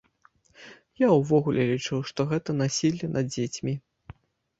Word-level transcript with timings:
Я 1.01 1.09
ўвогуле 1.15 1.61
лічу, 1.71 1.99
што 2.11 2.25
гэта 2.31 2.55
насілле 2.63 3.11
над 3.15 3.29
дзецьмі. 3.35 3.75